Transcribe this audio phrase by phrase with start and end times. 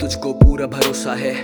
[0.00, 1.34] तुझको पूरा भरोसा है।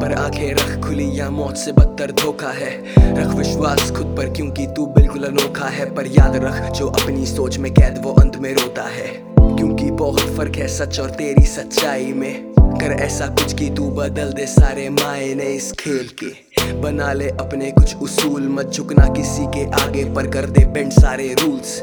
[0.00, 4.66] पर आँखें रख खुली या मौत से बदतर धोखा है। रख विश्वास खुद पर क्योंकि
[4.66, 8.54] तू बिल्कुल अनोखा है। पर याद रख, जो अपनी सोच में कैद, वो अंत में
[8.54, 9.24] रोता है।
[9.56, 14.32] क्योंकि बहुत फ़र्क है सच और तेरी सच्चाई में। कर ऐसा कुछ कि तू बदल
[14.32, 19.70] दे सारे मायने इस खेल के। बना ले अपने कुछ उसूल, मत झुकना किसी के
[19.70, 21.82] आगे पर, कर दे बेंड सारे रूल्स।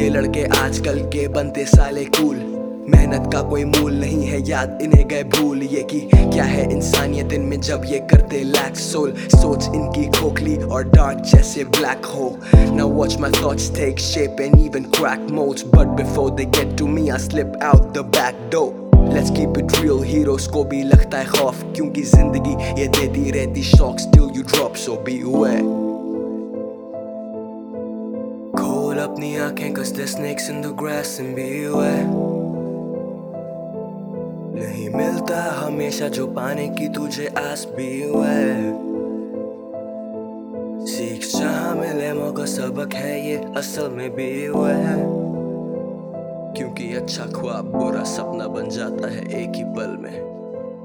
[0.00, 2.55] ये लड़के आजकल के बनते साले कूल।
[2.90, 7.32] मेहनत का कोई मूल नहीं है, याद इन्हें गए भूल। ये कि क्या है इंसानियत
[7.32, 12.88] इनमें जब ये करते लैक सोल सोच इनकी खोखली और डार्क जैसे ब्लैक हो now
[12.90, 17.08] watch my thoughts take shape and even crack modes but before they get to me
[17.08, 21.26] I slip out the back door let's keep it real heroes को भी लगता है
[21.26, 25.56] खौफ। क्योंकि ज़िंदगी ये देती रहती shock still you drop so be हुए
[28.62, 32.35] खोल अपनी आँखें cause they snakes in the grass and be हुए
[34.96, 38.86] मिलता हमेशा जो पाने की तुझे आस भी है
[41.38, 45.26] जहाँ मिले मौका सबक है ये असल में भी है।
[46.56, 50.22] क्योंकि अच्छा ख्वाब, बुरा सपना बन जाता है एक ही पल में।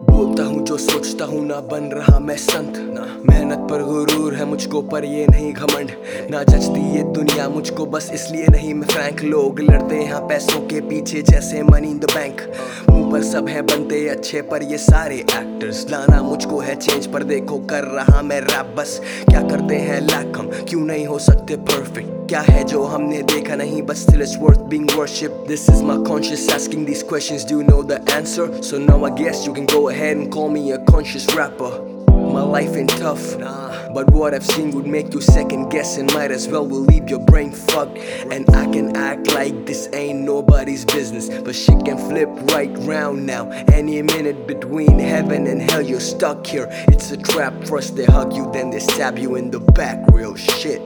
[0.10, 4.46] बोलता हूँ जो सोचता हूँ ना बन रहा मैं संत, ना मेहनत पर गुरूर है
[4.46, 5.92] मुझको, पर ये नहीं घमंड।
[6.32, 10.82] ना जचती ये दुनिया मुझको, बस इसलिए नहीं, मैं फ्रैंक लोग लड़ते यहाँ पैसों के
[10.82, 12.42] पीछे, जैसे मनी द बैंक
[12.90, 17.24] मुँह पर सब है बनते अच्छे, पर ये सारे एक्टर्स लाना मुझको है चेंज पर
[17.24, 21.56] देखो कर रहा मैं रैप बस। क्या करते हैं लैक हम क्यों नहीं हो सकते
[21.56, 23.82] परफेक्ट क्या है जो हमने देखा नहीं?
[23.82, 27.46] बस still it's worth being worshipped this is my conscious asking these questions.
[27.46, 28.50] Do you know the answer?
[28.62, 31.91] So now I guess you can go ahead and call me a conscious rapper.
[32.32, 33.92] My life ain't tough, nah.
[33.94, 37.10] But what I've seen would make you second guess and might as well will leave
[37.10, 37.98] your brain fucked.
[37.98, 41.28] And I can act like this ain't nobody's business.
[41.28, 43.50] But shit can flip right round now.
[43.74, 46.68] Any minute between heaven and hell, you're stuck here.
[46.88, 47.54] It's a trap.
[47.66, 50.00] First they hug you, then they stab you in the back.
[50.12, 50.82] Real shit.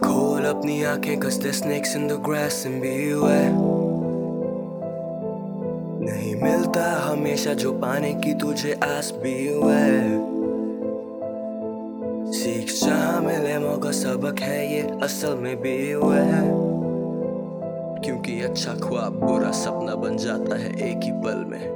[0.00, 3.93] Call up the eye, cause there's snakes in the grass and beware.
[6.44, 10.34] मिलता हमेशा जो पाने की तुझे आस भी है।
[12.80, 16.42] जहा मिले मौका सबक है ये असल में भी है।
[18.00, 21.73] क्योंकि अच्छा ख्वाब बुरा सपना बन जाता है एक ही पल में।